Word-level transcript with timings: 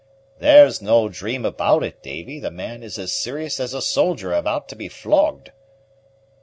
"There's 0.39 0.81
no 0.81 1.09
dream 1.09 1.45
about 1.45 1.83
it, 1.83 2.01
Davy; 2.01 2.39
the 2.39 2.49
man 2.49 2.81
is 2.81 2.97
as 2.97 3.13
serious 3.13 3.59
as 3.59 3.75
a 3.75 3.83
soldier 3.83 4.33
about 4.33 4.67
to 4.69 4.75
be 4.75 4.89
flogged." 4.89 5.51